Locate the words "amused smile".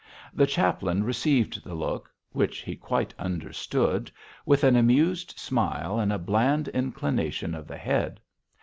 4.75-5.99